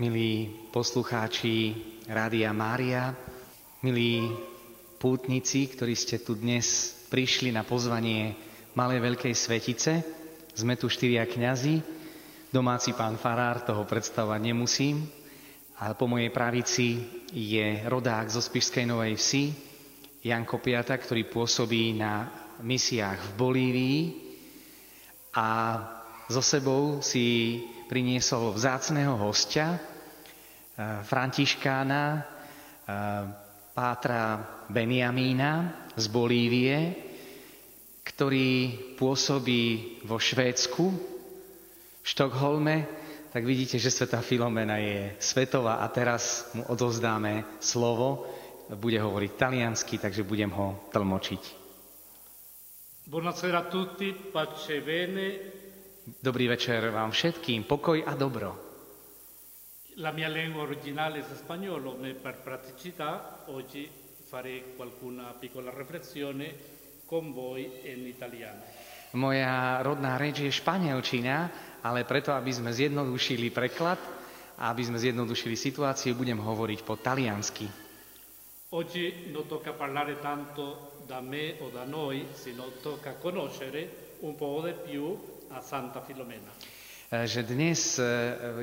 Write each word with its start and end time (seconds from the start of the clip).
milí 0.00 0.48
poslucháči 0.72 1.76
Rádia 2.08 2.56
Mária, 2.56 3.12
milí 3.84 4.32
pútnici, 4.96 5.68
ktorí 5.68 5.92
ste 5.92 6.16
tu 6.24 6.40
dnes 6.40 6.96
prišli 7.12 7.52
na 7.52 7.68
pozvanie 7.68 8.32
Malej 8.72 9.04
Veľkej 9.04 9.36
Svetice. 9.36 10.00
Sme 10.56 10.80
tu 10.80 10.88
štyria 10.88 11.28
kňazi, 11.28 11.84
domáci 12.48 12.96
pán 12.96 13.20
Farár, 13.20 13.60
toho 13.60 13.84
predstavovať 13.84 14.40
nemusím, 14.40 15.04
ale 15.76 15.92
po 15.92 16.08
mojej 16.08 16.32
pravici 16.32 17.04
je 17.36 17.84
rodák 17.84 18.24
zo 18.32 18.40
Spišskej 18.40 18.88
Novej 18.88 19.20
Vsi, 19.20 19.44
Janko 20.24 20.64
Piata, 20.64 20.96
ktorý 20.96 21.28
pôsobí 21.28 21.92
na 21.92 22.24
misiách 22.64 23.20
v 23.20 23.30
Bolívii 23.36 24.00
a 25.36 25.48
so 26.32 26.40
sebou 26.40 27.04
si 27.04 27.60
priniesol 27.90 28.56
vzácného 28.56 29.18
hostia, 29.18 29.89
Františkána, 31.02 32.02
eh, 32.14 32.22
Pátra 33.70 34.42
Beniamína 34.68 35.86
z 35.94 36.04
Bolívie, 36.10 36.78
ktorý 38.02 38.50
pôsobí 38.98 39.96
vo 40.04 40.18
Švédsku, 40.18 40.84
v 42.00 42.06
Štokholme, 42.06 42.76
tak 43.30 43.46
vidíte, 43.46 43.78
že 43.78 43.94
Sveta 43.94 44.18
Filomena 44.26 44.82
je 44.82 45.14
svetová 45.22 45.80
a 45.80 45.86
teraz 45.88 46.50
mu 46.50 46.66
odovzdáme 46.66 47.46
slovo, 47.62 48.26
bude 48.74 48.98
hovoriť 48.98 49.30
taliansky, 49.38 50.02
takže 50.02 50.26
budem 50.26 50.50
ho 50.50 50.90
tlmočiť. 50.90 51.42
E. 53.06 53.18
Dobrý 56.22 56.44
večer 56.50 56.80
vám 56.90 57.10
všetkým, 57.10 57.64
pokoj 57.70 58.02
a 58.02 58.12
dobro. 58.18 58.69
La 60.00 60.12
mia 60.12 60.28
lingua 60.28 60.62
originale 60.62 61.20
è 61.20 61.24
spagnolo, 61.36 61.94
ma 62.00 62.08
per 62.16 62.40
praticità 62.40 63.44
oggi 63.52 63.84
farei 64.24 64.72
qualcuna 64.74 65.36
piccola 65.38 65.70
riflessione 65.76 66.56
con 67.04 67.34
voi 67.34 67.68
in 67.84 68.06
italiano. 68.08 68.64
Moja 69.12 69.84
rodná 69.84 70.16
reč 70.16 70.40
je 70.40 70.48
španielčina, 70.48 71.52
ale 71.84 72.08
preto, 72.08 72.32
aby 72.32 72.48
sme 72.48 72.72
zjednodušili 72.72 73.52
preklad 73.52 74.00
a 74.56 74.72
aby 74.72 74.88
sme 74.88 74.96
zjednodušili 74.96 75.52
situáciu, 75.52 76.16
budem 76.16 76.40
hovoriť 76.40 76.80
po 76.80 76.96
taliansky. 76.96 77.68
Oggi 78.72 79.28
non 79.28 79.44
tocca 79.44 79.76
parlare 79.76 80.16
tanto 80.16 80.96
da 81.04 81.20
me 81.20 81.60
o 81.60 81.68
da 81.68 81.84
noi, 81.84 82.24
sino 82.32 82.72
tocca 82.80 83.20
conoscere 83.20 84.16
un 84.24 84.32
po' 84.32 84.64
di 84.64 84.72
più 84.80 85.12
a 85.52 85.60
Santa 85.60 86.00
Filomena. 86.00 86.79
E, 87.10 87.26
Že 87.26 87.42
dnes 87.42 87.98
e, 87.98 88.06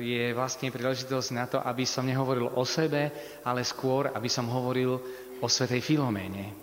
je 0.00 0.32
vlastne 0.32 0.72
príležitosť 0.72 1.28
na 1.36 1.44
to, 1.44 1.60
aby 1.60 1.84
som 1.84 2.08
nehovoril 2.08 2.48
o 2.48 2.64
sebe, 2.64 3.12
ale 3.44 3.60
skôr, 3.60 4.08
aby 4.16 4.28
som 4.32 4.48
hovoril 4.48 4.96
o 5.38 5.46
svetej 5.46 5.84
Filoméne. 5.84 6.56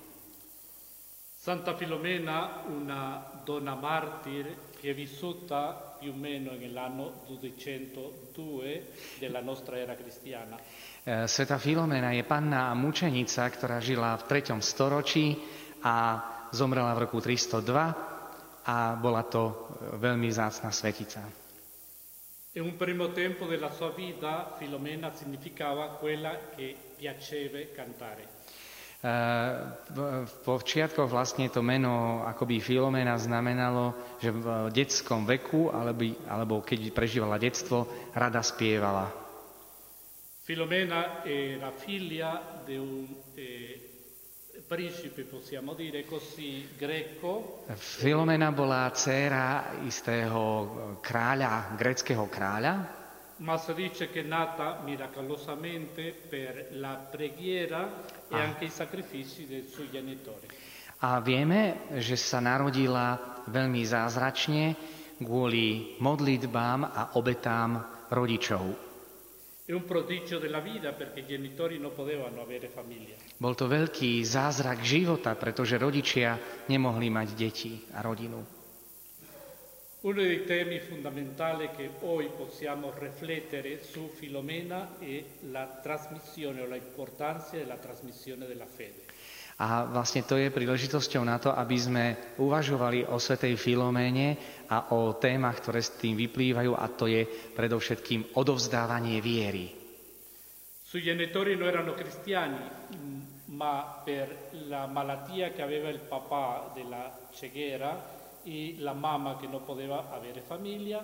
Santa 1.37 1.77
Filomena, 1.77 2.65
una 2.73 3.21
donna 3.45 3.77
martir 3.77 4.73
che 4.81 4.89
è 4.89 4.95
vissuta 4.97 5.93
più 6.01 6.09
o 6.09 6.17
meno 6.17 6.57
nell'anno 6.57 7.21
202 7.29 9.21
della 9.21 9.45
nostra 9.45 9.77
era 9.77 9.93
cristiana. 9.93 10.57
E, 11.05 11.29
Sveta 11.29 11.61
Filomena 11.61 12.09
je 12.17 12.25
panna 12.25 12.73
a 12.73 12.73
mučenica, 12.73 13.45
ktorá 13.45 13.77
žila 13.77 14.17
v 14.17 14.41
3. 14.41 14.57
storočí 14.57 15.37
a 15.85 16.17
zomrela 16.49 16.97
v 16.97 17.05
roku 17.05 17.21
302 17.21 18.65
a 18.65 18.97
bola 18.97 19.21
to 19.29 19.69
veľmi 20.01 20.25
vzácna 20.33 20.73
svetica. 20.73 21.44
In 22.55 22.63
un 22.63 22.77
primo 22.77 23.11
tempo 23.11 23.45
della 23.47 23.69
sua 23.69 23.89
vita 23.91 24.55
Filomena 24.57 25.11
significava 25.13 25.89
quella 25.99 26.39
che 26.55 26.73
piaceva 26.95 27.59
cantare. 27.75 28.23
E, 29.03 29.11
v- 29.91 30.23
V 30.23 30.31
počiatkoch 30.39 31.11
vlastne 31.11 31.51
to 31.51 31.59
meno 31.59 32.23
akoby 32.23 32.63
Filomena 32.63 33.19
znamenalo, 33.19 34.15
že 34.23 34.31
v 34.31 34.71
detskom 34.71 35.27
veku, 35.27 35.67
alebo, 35.67 36.07
alebo 36.31 36.63
keď 36.63 36.95
prežívala 36.95 37.35
detstvo, 37.35 37.91
rada 38.15 38.39
spievala. 38.39 39.11
Filomena 40.47 41.27
era 41.27 41.75
figlia 41.75 42.39
di 42.63 42.77
un 42.79 43.03
eh, 43.35 43.94
Filomena 47.75 48.49
bola 48.49 48.89
dcéra 48.89 49.45
istého 49.85 50.41
kráľa, 51.05 51.77
greckého 51.77 52.25
kráľa, 52.25 52.73
ma 53.37 53.57
si 53.57 53.73
dice 53.73 54.09
che 54.09 54.21
è 54.21 54.23
nata 54.23 54.79
miracolosamente 54.83 56.15
per 56.29 56.69
la 56.79 56.95
preghiera 56.95 58.05
e 58.29 58.39
anche 58.39 58.65
i 58.65 58.69
sacrifici 58.69 59.45
dei 59.45 59.67
suoi 59.67 59.89
genitori. 59.91 60.47
A 61.03 61.19
vieme, 61.19 61.91
že 61.99 62.15
sa 62.15 62.39
narodila 62.39 63.43
veľmi 63.51 63.83
zázračne 63.83 64.73
kvôli 65.19 65.99
modlitbám 65.99 66.87
a 66.87 67.01
obetám 67.19 68.07
rodičov. 68.07 68.84
È 69.65 69.73
un 69.73 69.83
prodigio 69.83 70.37
della 70.37 70.59
vita 70.59 70.91
perché 70.93 71.21
i 71.21 71.25
genitori 71.25 71.79
non 71.79 71.91
potevano 71.91 72.39
avere 72.39 72.69
famiglia. 72.69 73.17
Bol 73.41 73.57
to 73.57 73.65
veľký 73.65 74.21
zázrak 74.21 74.85
života, 74.85 75.33
pretože 75.33 75.81
rodičia 75.81 76.37
nemohli 76.69 77.09
mať 77.09 77.29
deti 77.33 77.73
a 77.97 78.05
rodinu. 78.05 78.45
Uno 80.05 80.21
dei 80.21 80.45
temi 80.45 80.77
fondamentali 80.77 81.73
che 81.73 81.89
poi 81.89 82.29
possiamo 82.29 82.93
riflettere 82.93 83.81
su 83.81 84.05
Filomena 84.13 85.01
è 85.01 85.49
la 85.49 85.65
trasmissione 85.81 86.61
o 86.61 86.69
l'importanza 86.69 87.57
della 87.57 87.81
trasmissione 87.81 88.45
della 88.45 88.69
fede. 88.69 89.09
A 89.55 89.87
vlastne 89.87 90.27
to 90.27 90.35
je 90.35 90.51
príležitosťou 90.51 91.23
na 91.23 91.39
to, 91.39 91.47
aby 91.47 91.77
sme 91.79 92.03
uvažovali 92.43 93.07
o 93.07 93.15
Svetej 93.15 93.55
Filoméne 93.55 94.35
a 94.67 94.91
o 94.91 95.15
témach, 95.15 95.63
ktoré 95.63 95.79
s 95.79 95.95
tým 95.95 96.19
vyplývajú, 96.19 96.75
a 96.75 96.85
to 96.91 97.07
je 97.07 97.23
predovšetkým 97.55 98.35
odovzdávanie 98.35 99.23
viery. 99.23 99.71
Sui 100.83 100.99
genitori 100.99 101.55
non 101.55 101.71
erano 101.71 101.95
cristiani, 101.95 102.59
ma 103.55 104.03
per 104.03 104.51
la 104.67 104.91
malattia 104.91 105.51
che 105.55 105.63
aveva 105.63 105.87
il 105.87 106.03
papà 106.03 106.71
della 106.75 107.31
ceghera 107.31 107.95
e 108.43 108.75
la 108.79 108.93
mamma 108.93 109.37
che 109.39 109.47
non 109.47 109.63
poteva 109.63 110.11
avere 110.11 110.41
famiglia, 110.43 110.99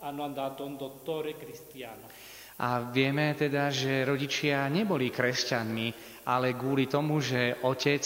hanno 0.00 0.22
andato 0.24 0.62
a 0.62 0.66
un 0.66 0.76
dottore 0.76 1.36
cristiano. 1.36 2.33
A 2.54 2.86
vieme 2.86 3.34
teda, 3.34 3.66
že 3.74 4.06
rodičia 4.06 4.70
neboli 4.70 5.10
kresťanmi, 5.10 5.86
ale 6.30 6.54
kvôli 6.54 6.86
tomu, 6.86 7.18
že 7.18 7.58
otec 7.66 8.04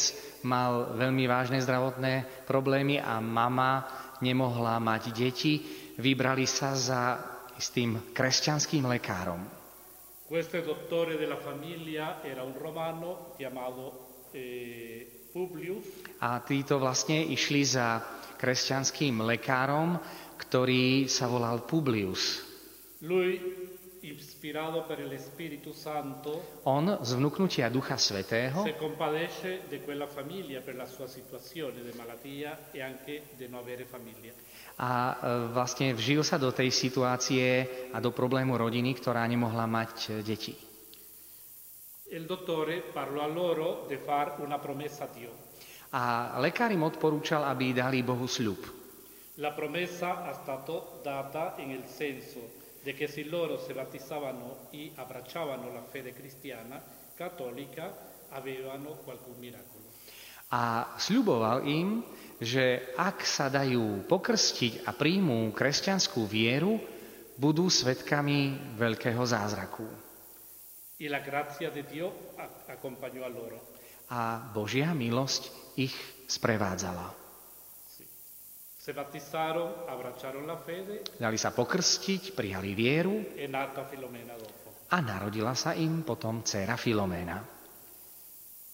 mal 0.49 0.97
veľmi 0.97 1.29
vážne 1.29 1.61
zdravotné 1.61 2.45
problémy 2.49 2.97
a 2.97 3.21
mama 3.21 3.85
nemohla 4.25 4.81
mať 4.81 5.13
deti, 5.13 5.61
vybrali 6.01 6.49
sa 6.49 6.73
za 6.73 7.03
istým 7.61 8.15
kresťanským 8.17 8.89
lekárom. 8.89 9.43
Questo 10.29 10.61
dottore 10.61 11.17
della 11.17 11.41
famiglia 11.41 12.21
era 12.21 12.45
un 12.45 12.53
romano 12.53 13.33
chiamato 13.37 14.29
eh, 14.33 15.29
Publius 15.33 15.85
A 16.25 16.41
títo 16.41 16.81
vlastne 16.81 17.21
išli 17.21 17.65
za 17.65 18.01
kresťanským 18.41 19.25
lekárom, 19.25 19.97
ktorý 20.41 21.07
sa 21.07 21.29
volal 21.29 21.63
Publius. 21.69 22.43
Lui, 23.05 23.58
On 26.65 26.85
z 27.03 27.11
vnúknutia 27.15 27.67
Ducha 27.69 27.97
Svetého 27.99 28.63
si 28.63 28.75
compadece 28.79 29.67
di 29.69 29.83
quella 29.83 30.07
famiglia 30.07 30.61
per 30.61 30.77
la 30.77 30.87
sua 30.87 31.07
situazione 31.07 31.83
di 31.83 31.93
malattia 31.97 32.71
e 32.71 32.83
anche 32.83 33.35
di 33.37 33.49
non 33.49 33.61
avere 33.61 33.85
famiglia. 33.85 34.33
a 34.79 35.19
e, 35.19 35.51
vlastne 35.51 35.91
vžil 35.91 36.23
sa 36.23 36.39
do 36.39 36.55
tej 36.55 36.71
situácie 36.71 37.67
a 37.91 37.99
do 37.99 38.15
problému 38.15 38.55
rodiny, 38.55 38.95
ktorá 38.95 39.27
nemohla 39.27 39.67
mať 39.67 40.23
deti. 40.23 40.55
Il 42.09 42.25
dottore 42.25 42.81
parlò 42.81 43.21
a 43.21 43.29
loro 43.29 43.85
di 43.85 43.99
fare 44.01 44.41
una 44.41 44.57
promessa 44.57 45.05
a 45.05 45.13
Dio. 45.13 45.33
A 45.93 46.37
lekár 46.41 46.73
im 46.73 46.85
odporúčal, 46.85 47.45
aby 47.45 47.77
dali 47.77 48.01
Bohu 48.01 48.25
sľub. 48.25 48.61
La 49.39 49.53
promessa 49.53 50.27
è 50.27 50.35
stata 50.35 50.83
data 51.03 51.55
nel 51.59 51.87
senso 51.87 52.58
di 52.83 52.95
che 52.95 53.09
se 53.09 53.25
loro 53.25 53.59
si 53.59 53.73
battezzavano 53.73 54.69
e 54.71 54.93
abbracciavano 54.95 55.73
la 55.73 55.83
fede 55.83 56.13
cristiana 56.13 56.83
cattolica 57.15 57.91
avevano 58.31 59.01
qualcun 59.03 59.35
miracolo. 59.39 59.87
A 60.49 60.97
sľuboval 60.97 61.69
im, 61.69 62.01
že 62.41 62.95
ak 62.97 63.21
sa 63.21 63.53
dajú 63.53 64.09
pokrstiť 64.09 64.89
a 64.89 64.97
príjmú 64.97 65.53
kresťanskú 65.53 66.25
vieru, 66.25 66.81
budú 67.37 67.69
svetkami 67.69 68.75
veľkého 68.81 69.21
zázraku. 69.21 69.85
E 70.99 71.07
la 71.07 71.23
grazia 71.23 71.71
di 71.71 71.85
Dio 71.87 72.35
accompagnò 72.67 73.29
loro. 73.31 73.77
A 74.11 74.51
Božia 74.51 74.91
milosť 74.97 75.77
ich 75.79 75.95
sprevádzala. 76.27 77.15
Sì. 77.87 78.03
Si 78.03 78.03
battezzarono, 78.03 78.03
abbracciarono 78.03 78.03
la 78.03 78.03
fede, 78.03 78.75
Dali 81.19 81.39
sa 81.39 81.51
pokrstiť, 81.53 82.23
prijali 82.33 82.73
vieru 82.73 83.37
Filomena 83.91 84.35
dopo. 84.37 84.69
a 84.89 84.99
narodila 85.05 85.53
sa 85.53 85.77
im 85.77 86.01
potom 86.01 86.41
dcera 86.41 86.77
Filoména. 86.77 87.45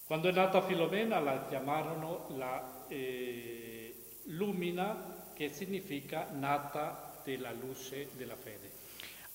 Quando 0.07 0.29
è 0.29 0.31
nata 0.31 0.61
Filomena 0.61 1.19
la 1.19 1.45
chiamarono 1.49 2.27
la 2.37 2.85
eh, 2.87 4.21
Lumina, 4.31 5.31
che 5.33 5.49
significa 5.49 6.27
nata 6.31 7.19
della 7.23 7.51
luce 7.51 8.09
della 8.15 8.35
fede. 8.35 8.71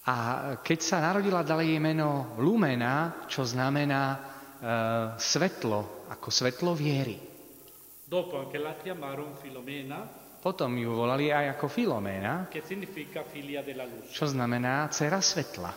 A 0.08 0.56
keď 0.64 0.80
sa 0.80 0.98
narodila, 1.04 1.44
dali 1.44 1.76
jej 1.76 1.82
meno 1.82 2.32
Lumena, 2.40 3.26
čo 3.28 3.44
znamená 3.44 4.16
e, 4.16 4.20
svetlo, 5.20 6.08
ako 6.08 6.28
svetlo 6.32 6.72
viery. 6.72 7.20
Dopo 8.08 8.40
anche 8.40 8.56
la 8.56 8.74
chiamarono 8.80 9.36
Filomena, 9.36 10.08
Potom 10.40 10.72
ju 10.72 10.96
volali 10.96 11.28
aj 11.28 11.56
ako 11.56 11.68
Filoména, 11.68 12.48
čo 14.08 14.24
znamená 14.24 14.88
dcera 14.88 15.20
svetla. 15.20 15.72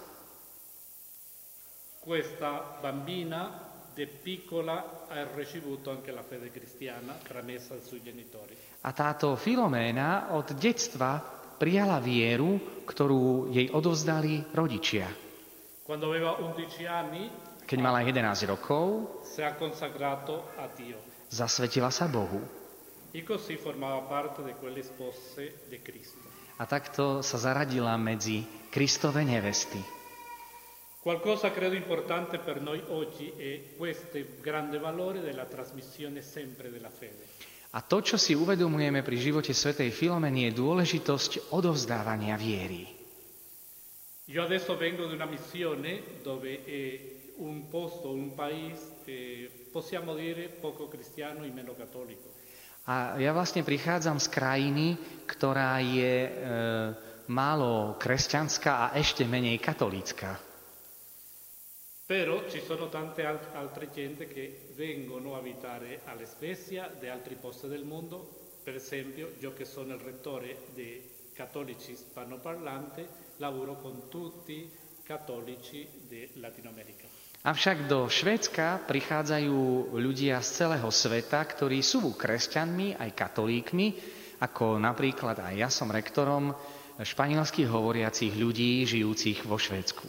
Questa 2.00 2.80
bambina 2.80 3.71
de 3.95 4.07
piccola 4.07 5.07
ha 5.07 5.27
ricevuto 5.36 5.92
anche 5.92 6.12
la 6.12 6.24
fede 6.24 6.51
cristiana 6.51 7.15
tramessa 7.19 7.75
ai 7.75 7.83
suoi 7.83 8.01
genitori. 8.04 8.56
A 8.88 8.92
táto 8.92 9.36
Filoména 9.36 10.31
od 10.36 10.56
detstva 10.56 11.19
prijala 11.60 12.00
vieru, 12.00 12.83
ktorú 12.88 13.51
jej 13.51 13.68
odovzdali 13.71 14.51
rodičia. 14.56 15.07
Quando 15.83 16.07
aveva 16.07 16.39
11 16.39 16.88
anni 16.88 17.24
Keď 17.63 17.80
mala 17.80 18.04
11 18.04 18.44
rokov, 18.48 19.24
è 19.24 19.56
consacrato 19.56 20.51
a 20.60 20.68
Dio 20.71 21.13
zasvetila 21.33 21.89
sa 21.89 22.06
Bohu. 22.06 22.62
A 26.57 26.65
takto 26.65 27.21
sa 27.21 27.38
zaradila 27.38 27.94
medzi 27.98 28.42
Kristove 28.74 29.21
nevesty. 29.21 29.77
Qualcosa 30.98 31.51
credo 31.51 31.75
importante 31.75 32.39
per 32.39 32.60
noi 32.60 32.81
oggi 32.88 33.30
è 33.38 33.75
questo 33.77 34.18
grande 34.42 34.80
valore 34.80 35.21
della 35.21 35.45
trasmissione 35.45 36.24
sempre 36.24 36.71
della 36.71 36.89
fede. 36.89 37.27
A 37.77 37.81
to, 37.81 38.01
čo 38.01 38.18
si 38.18 38.33
uvedomujeme 38.33 39.04
pri 39.04 39.18
živote 39.18 39.54
svätej 39.54 39.94
Filomeny, 39.94 40.50
je 40.50 40.57
dôležitosť 40.57 41.54
odovzdávania 41.54 42.33
viery. 42.33 42.89
Io 44.33 44.42
adesso 44.42 44.74
vengo 44.74 45.06
da 45.06 45.13
una 45.13 45.30
missione 45.30 46.01
dove 46.24 46.65
è 46.65 46.86
un 47.38 47.69
posto, 47.69 48.10
un 48.10 48.33
paese, 48.33 49.06
eh, 49.06 49.69
possiamo 49.69 50.15
dire 50.15 50.50
poco 50.50 50.88
cristiano 50.88 51.44
e 51.45 51.50
meno 51.50 51.75
cattolico. 51.75 52.32
A 52.83 53.15
ja 53.15 53.31
vlastne 53.31 53.63
prichádzam 53.63 54.19
z 54.19 54.27
krajiny, 54.27 54.88
ktorá 55.24 55.80
je 55.80 56.27
e, 56.27 56.31
málo 57.31 57.95
kresťanská 57.95 58.91
a 58.91 58.94
ešte 59.00 59.24
menej 59.24 59.56
katolícka. 59.63 60.35
Però 62.03 62.44
ci 62.51 62.59
sono 62.59 62.91
tante 62.91 63.24
al- 63.24 63.39
altre 63.56 63.88
gente 63.88 64.27
che 64.27 64.68
vengono 64.75 65.35
a 65.35 65.39
abitare 65.39 66.01
alla 66.03 66.27
Svezia 66.27 66.91
da 67.00 67.13
altri 67.13 67.35
posti 67.39 67.71
del 67.71 67.85
mondo. 67.88 68.59
Per 68.63 68.75
esempio, 68.75 69.31
io 69.39 69.53
che 69.53 69.63
sono 69.63 69.94
il 69.95 70.01
rettore 70.03 70.68
dei 70.75 71.31
cattolici 71.33 71.91
ispanoparlanti, 71.91 73.07
lavoro 73.38 73.79
con 73.79 74.09
tutti 74.09 74.59
i 74.59 74.69
cattolici 75.03 75.88
di 76.07 76.29
Latino 76.36 76.69
America. 76.69 77.02
Avšak 77.44 77.92
do 77.92 78.07
Švédska 78.07 78.88
prichádzajú 78.88 79.92
ľudia 80.00 80.40
z 80.40 80.63
celého 80.63 80.88
sveta, 80.88 81.44
ktorí 81.44 81.84
sú 81.84 82.16
kresťanmi 82.16 82.95
aj 82.95 83.10
katolíkmi, 83.12 84.00
ako 84.40 84.80
napríklad 84.80 85.44
aj 85.44 85.54
ja 85.60 85.68
som 85.68 85.92
rektorom 85.92 86.56
španielských 87.04 87.68
hovoriacich 87.68 88.31
ľudí 88.31 88.88
žijúcich 88.88 89.44
vo 89.44 89.60
Švédsku. 89.60 90.07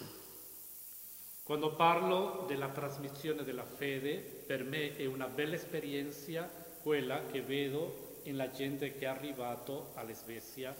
Quando 1.43 1.75
parlo 1.75 2.47
della 2.47 2.71
trasmissione 2.71 3.43
della 3.43 3.67
fede, 3.67 4.47
per 4.47 4.63
me 4.63 4.95
è 4.95 5.05
una 5.11 5.27
bella 5.27 5.59
esperienza 5.59 6.47
quella 6.87 7.27
che 7.27 7.43
vedo 7.43 8.23
nella 8.23 8.47
gente 8.55 8.95
che 8.95 9.05
è 9.05 9.11
arrivato 9.11 9.91
alla 9.99 10.15
Svezia 10.15 10.71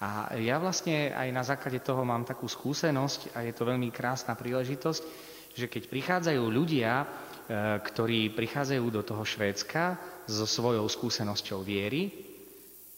A 0.00 0.32
ja 0.40 0.56
vlastne 0.56 1.12
aj 1.12 1.28
na 1.28 1.44
základe 1.44 1.84
toho 1.84 2.00
mám 2.08 2.24
takú 2.24 2.48
skúsenosť 2.48 3.36
a 3.36 3.44
je 3.44 3.52
to 3.52 3.68
veľmi 3.68 3.92
krásna 3.92 4.32
príležitosť, 4.32 5.04
že 5.54 5.66
keď 5.66 5.82
prichádzajú 5.90 6.42
ľudia, 6.46 6.92
e, 7.02 7.06
ktorí 7.82 8.34
prichádzajú 8.34 8.84
do 8.90 9.02
toho 9.02 9.22
Švédska 9.26 9.98
so 10.26 10.46
svojou 10.46 10.86
skúsenosťou 10.86 11.60
viery, 11.66 12.30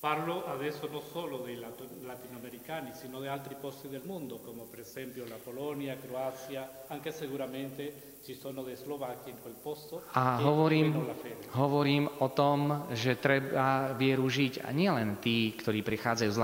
Parlo 0.03 0.43
adesso 0.51 0.91
non 0.91 1.01
solo 1.15 1.47
dei 1.47 1.55
latinoamericani, 1.55 2.91
sino 2.91 3.21
di 3.23 3.31
altri 3.31 3.55
posti 3.55 3.87
del 3.87 4.03
mondo, 4.03 4.43
come 4.43 4.67
per 4.69 4.81
esempio 4.81 5.23
la 5.31 5.39
Polonia, 5.39 5.95
Croazia, 5.95 6.87
anche 6.89 7.13
sicuramente 7.13 8.19
ci 8.25 8.35
sono 8.35 8.67
dei 8.67 8.75
slovacchi 8.75 9.31
in 9.31 9.39
quel 9.41 9.55
posto 9.63 10.03
A 10.19 10.43
hovorím, 10.43 11.07
fede. 11.23 11.47
hovorím 11.55 12.11
o 12.19 12.35
tom, 12.35 12.91
že 12.91 13.23
treba 13.23 13.95
vieru 13.95 14.27
žiť 14.27 14.67
a 14.67 14.75
nielen 14.75 15.23
tí, 15.23 15.55
ktorí 15.55 15.87
prichádzajú 15.87 16.31
z 16.35 16.43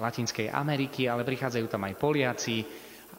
Latinskej 0.00 0.48
Ameriky, 0.48 1.04
ale 1.04 1.20
prichádzajú 1.20 1.68
tam 1.68 1.84
aj 1.84 2.00
Poliaci 2.00 2.64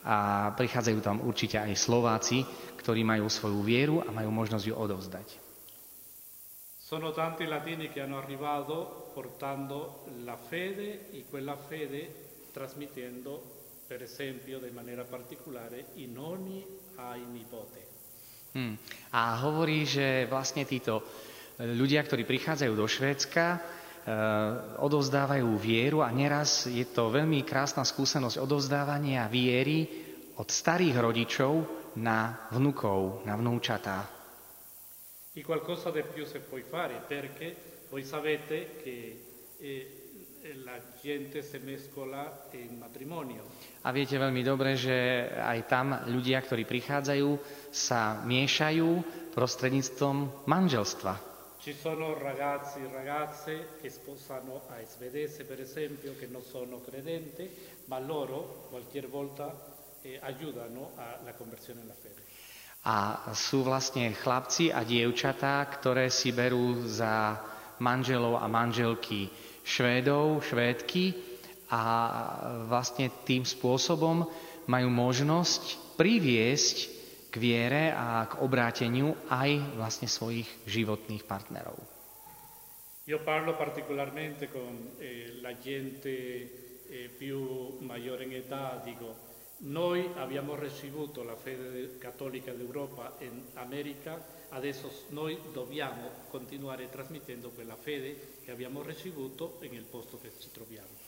a 0.06 0.54
prichádzajú 0.54 1.00
tam 1.02 1.26
určite 1.26 1.58
aj 1.58 1.74
Slováci, 1.74 2.46
ktorí 2.78 3.02
majú 3.02 3.26
svoju 3.26 3.60
vieru 3.66 3.96
a 4.06 4.14
majú 4.14 4.30
možnosť 4.30 4.66
ju 4.70 4.76
odovzdať. 4.78 5.28
Sono 6.78 7.10
tanti 7.18 7.50
latini 7.50 7.90
che 7.90 8.06
hanno 8.06 8.22
arrivato 8.22 9.10
portando 9.10 10.06
la 10.22 10.38
fede 10.38 11.10
e 11.10 11.26
quella 11.26 11.58
fede 11.58 12.14
trasmettendo, 12.54 13.42
per 13.90 14.06
esempio, 14.06 14.62
in 14.62 14.74
maniera 14.74 15.02
particolare, 15.02 15.98
i 15.98 16.06
nonni 16.06 16.62
ai 17.02 17.26
nipoti. 17.26 17.82
Hmm. 18.54 18.78
A 19.18 19.42
hovorí, 19.44 19.84
že 19.84 20.30
vlastne 20.30 20.64
títo 20.64 21.02
e, 21.02 21.66
ľudia, 21.74 22.06
ktorí 22.06 22.24
prichádzajú 22.24 22.74
do 22.78 22.88
Švédska, 22.88 23.60
odovzdávajú 24.78 25.50
vieru 25.58 26.06
a 26.06 26.14
neraz 26.14 26.70
je 26.70 26.86
to 26.86 27.10
veľmi 27.10 27.42
krásna 27.42 27.82
skúsenosť 27.82 28.38
odovzdávania 28.38 29.26
viery 29.26 29.90
od 30.38 30.46
starých 30.46 31.02
rodičov 31.02 31.54
na 31.98 32.50
vnukov, 32.54 33.26
na 33.26 33.34
vnúčatá. 33.34 34.06
E 35.36 35.44
qualcosa 35.44 35.92
di 35.92 36.00
più 36.06 36.24
si 36.24 36.40
può 36.40 36.56
fare 36.64 37.04
perché 37.04 37.84
voi 37.90 38.06
sapete 38.08 38.80
che 38.80 38.96
eh, 39.60 40.06
la 40.64 40.78
gente 41.02 41.42
si 41.42 41.58
mescola 41.58 42.48
in 42.52 42.78
matrimonio. 42.78 43.44
A 43.82 43.92
viete 43.92 44.22
veľmi 44.22 44.46
dobre, 44.46 44.78
že 44.78 45.28
aj 45.34 45.60
tam 45.66 45.98
ľudia, 46.08 46.38
ktorí 46.46 46.70
prichádzajú, 46.70 47.30
sa 47.74 48.22
miešajú 48.22 48.90
prostredníctvom 49.34 50.46
manželstva. 50.46 51.35
Ci 51.66 51.74
sono 51.74 52.14
ragazzi 52.14 52.78
e 52.78 52.88
ragazze 52.94 53.70
che 53.82 53.90
sposano 53.90 54.62
a 54.70 54.76
svedese, 54.86 55.46
per 55.46 55.60
esempio, 55.60 56.14
che 56.14 56.28
non 56.28 56.44
sono 56.44 56.80
credenti, 56.80 57.50
ma 57.86 57.98
loro 57.98 58.68
qualche 58.70 59.02
volta 59.02 59.50
eh, 60.04 60.20
aiutano 60.22 60.92
alla 60.94 61.34
conversione 61.34 61.82
alla 61.82 61.96
fede. 61.98 62.22
A 62.86 63.34
sú 63.34 63.66
vlastne 63.66 64.14
chlapci 64.14 64.70
a 64.70 64.86
dievčatá, 64.86 65.66
ktoré 65.66 66.14
si 66.14 66.30
berú 66.38 66.86
za 66.86 67.42
manželov 67.82 68.38
a 68.38 68.46
manželky 68.46 69.34
Švédov, 69.66 70.46
Švédky 70.46 71.18
a 71.74 71.82
vlastne 72.70 73.10
tým 73.26 73.42
spôsobom 73.42 74.30
majú 74.70 74.90
možnosť 74.94 75.98
priviesť 75.98 76.95
k 77.36 77.44
viere 77.44 77.92
a 77.92 78.24
k 78.32 78.40
obráteniu 78.40 79.12
aj 79.28 79.76
vlastne 79.76 80.08
svojich 80.08 80.48
životných 80.64 81.28
partnerov. 81.28 81.76
Io 83.12 83.20
parlo 83.20 83.60
particolarmente 83.60 84.48
con 84.48 84.96
eh, 84.98 85.36
la 85.44 85.52
gente 85.60 86.16
eh, 86.88 87.12
più 87.12 87.76
maggiore 87.84 88.24
in 88.24 88.34
età, 88.40 88.80
dico, 88.84 89.14
noi 89.68 90.08
abbiamo 90.16 90.56
ricevuto 90.56 91.24
la 91.24 91.36
fede 91.36 91.98
cattolica 92.00 92.52
d'Europa 92.56 93.16
in 93.20 93.52
America, 93.56 94.16
adesso 94.50 94.90
noi 95.10 95.38
dobbiamo 95.52 96.10
continuare 96.32 96.90
trasmettendo 96.90 97.50
quella 97.50 97.76
fede 97.76 98.40
che 98.44 98.52
abbiamo 98.52 98.82
ricevuto 98.82 99.60
nel 99.60 99.84
posto 99.84 100.18
che 100.20 100.32
ci 100.40 100.48
troviamo. 100.52 101.04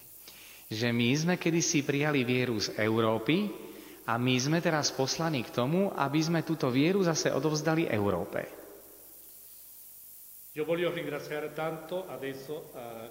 Že 0.67 0.91
my 0.91 1.15
sme 1.15 1.35
kedysi 1.39 1.87
prijali 1.87 2.27
vieru 2.27 2.59
z 2.59 2.75
Európy 2.75 3.66
a 4.07 4.15
my 4.15 4.35
sme 4.39 4.63
teraz 4.63 4.95
poslaní 4.95 5.43
k 5.43 5.51
tomu, 5.51 5.91
aby 5.91 6.19
sme 6.23 6.47
túto 6.47 6.71
vieru 6.71 7.03
zase 7.03 7.27
odovzdali 7.27 7.91
Európe. 7.91 8.47
Io 10.55 10.63
voglio 10.63 10.89
ringraziare 10.89 11.51
tanto 11.53 12.07
adesso 12.07 12.71
a 12.73 13.05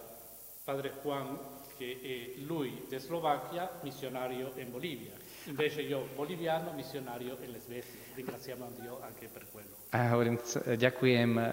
Padre 0.65 0.99
Juan, 0.99 1.39
che 1.77 2.01
è 2.03 2.43
lui 2.43 2.89
di 2.89 2.99
Slovacchia, 2.99 3.79
missionario 3.85 4.51
in 4.57 4.73
Bolivia. 4.73 5.13
Invece 5.45 5.83
io 5.83 6.09
boliviano, 6.17 6.73
missionario 6.73 7.37
in 7.45 7.55
Svezia. 7.61 8.01
Ringraziamo 8.17 8.67
Dio 8.81 8.99
anche 9.05 9.29
per 9.31 9.47
quello. 9.53 9.77
A 9.95 10.11
ja 10.11 10.11
hovorím, 10.11 10.43
ďakujem 10.75 11.39
uh, 11.39 11.47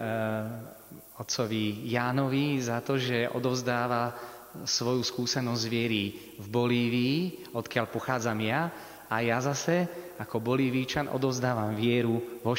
otcovi 1.22 1.86
Jánovi 1.86 2.58
za 2.58 2.82
to, 2.82 2.98
že 2.98 3.30
odovzdáva 3.30 4.18
svoju 4.66 5.06
skúsenosť 5.06 5.64
viery 5.70 6.34
v 6.42 6.48
Bolívii, 6.50 7.18
odkiaľ 7.54 7.86
pochádzam 7.94 8.42
ja, 8.42 8.74
a 9.14 9.22
ja 9.22 9.38
zase, 9.38 9.86
ako 10.18 10.42
Bolívíčan, 10.42 11.06
odovzdávam 11.06 11.78
vieru 11.78 12.42
vo 12.42 12.58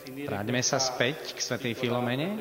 finire 0.00 0.28
Vráťme 0.28 0.60
sa 0.64 0.80
späť 0.80 1.36
k 1.36 1.40
svätej 1.40 1.72
Filomene, 1.76 2.40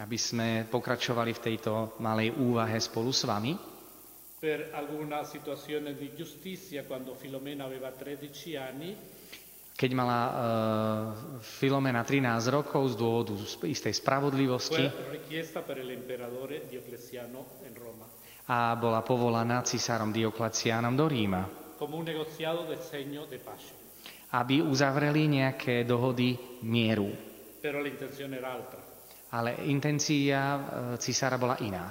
aby 0.00 0.16
sme 0.20 0.64
pokračovali 0.68 1.32
v 1.36 1.40
tejto 1.40 1.96
malej 2.00 2.32
úvahe 2.36 2.80
spolu 2.80 3.12
s 3.12 3.28
vami. 3.28 3.76
per 4.44 4.76
alguna 4.76 5.24
situazione 5.24 5.96
di 5.96 6.12
giustizia 6.12 6.84
quando 6.84 7.16
Filomena 7.16 7.64
aveva 7.64 7.88
13 7.88 8.60
anni. 8.60 8.92
Keď 9.72 9.90
mala 9.96 10.20
uh, 10.20 11.40
Filomena 11.40 12.04
13 12.04 12.52
rokov 12.52 12.92
z 12.92 12.94
dôvodu 13.00 13.32
istej 13.64 13.96
spravodlivosti 13.96 14.84
a 18.44 18.76
bola 18.76 19.00
povolaná 19.00 19.64
cisárom 19.64 20.12
Dioklecianom 20.12 20.92
do 20.92 21.08
Ríma, 21.08 21.48
aby 24.34 24.56
uzavreli 24.60 25.22
nejaké 25.28 25.84
dohody 25.88 26.60
mieru. 26.64 27.08
Ale 29.34 29.50
intencia 29.66 30.40
uh, 30.54 30.60
cisára 31.00 31.40
bola 31.40 31.56
iná. 31.64 31.90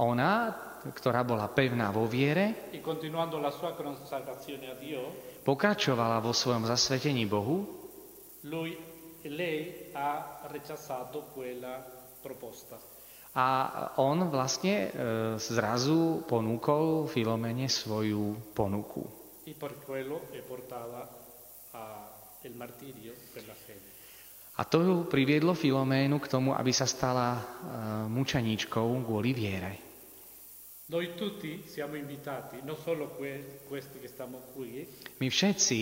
Ona, 0.00 0.30
ktorá 0.94 1.20
bola 1.26 1.46
pevná 1.52 1.92
vo 1.92 2.08
viere, 2.08 2.70
pokračovala 5.44 6.16
vo 6.22 6.32
svojom 6.32 6.64
zasvetení 6.64 7.28
Bohu 7.28 7.82
lui, 8.42 8.76
lei 9.22 9.90
ha 9.92 10.40
rechazato 10.50 11.30
quella 11.32 11.84
proposta. 12.20 13.01
A 13.32 13.46
on 13.96 14.28
vlastne 14.28 14.74
e, 14.76 14.88
zrazu 15.40 16.20
ponúkol 16.28 17.08
Filomene 17.08 17.64
svoju 17.64 18.52
ponuku. 18.52 19.02
A 24.52 24.62
to 24.68 24.78
ju 24.84 24.94
priviedlo 25.08 25.56
Filoménu 25.56 26.20
k 26.20 26.28
tomu, 26.28 26.52
aby 26.52 26.72
sa 26.76 26.84
stala 26.84 27.28
e, 27.32 27.42
mučeníčkou 28.12 28.88
kvôli 29.00 29.32
viere. 29.32 29.92
Noi 30.92 31.16
tutti 31.16 31.64
siamo 31.64 31.96
invitati, 31.96 32.60
non 32.68 32.76
solo 32.76 33.16
que- 33.16 33.64
questi 33.64 33.96
che 33.96 34.12
stiamo 34.12 34.52
qui, 34.52 34.84
My 35.24 35.32
všetci 35.32 35.78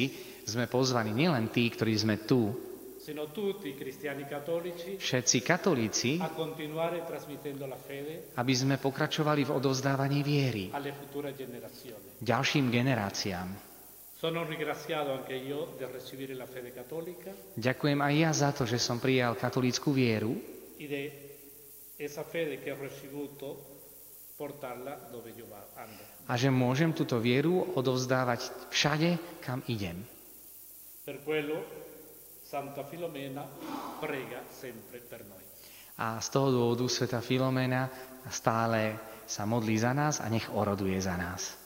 sme 0.46 0.70
pozvaní, 0.70 1.10
nielen 1.10 1.50
tí, 1.50 1.66
ktorí 1.66 1.98
sme 1.98 2.22
tu, 2.30 2.69
všetci 5.00 5.38
katolíci, 5.40 6.20
aby 8.36 8.54
sme 8.54 8.76
pokračovali 8.76 9.42
v 9.48 9.50
odovzdávaní 9.56 10.20
viery 10.20 10.68
ďalším 12.20 12.68
generáciám. 12.68 13.48
Ďakujem 17.56 17.98
aj 18.04 18.14
ja 18.20 18.30
za 18.36 18.50
to, 18.52 18.68
že 18.68 18.76
som 18.76 19.00
prijal 19.00 19.32
katolícku 19.32 19.96
vieru 19.96 20.36
e 20.76 21.08
a 26.28 26.32
že 26.36 26.48
môžem 26.48 26.92
túto 26.92 27.16
vieru 27.20 27.64
odovzdávať 27.76 28.40
všade, 28.72 29.40
kam 29.40 29.64
idem. 29.68 30.04
Per 31.04 31.16
quello 31.24 31.89
Santa 32.50 32.82
Filomena 32.82 33.46
prega 34.02 34.42
sempre 34.50 34.98
per 34.98 35.22
noi. 35.22 35.44
A 36.02 36.18
z 36.18 36.34
toho 36.34 36.50
dôvodu 36.50 36.90
Sveta 36.90 37.22
Filomena 37.22 37.86
stále 38.26 38.98
sa 39.22 39.46
modlí 39.46 39.78
za 39.78 39.94
nás 39.94 40.18
a 40.18 40.26
nech 40.26 40.50
oroduje 40.50 40.98
za 40.98 41.14
nás. 41.14 41.59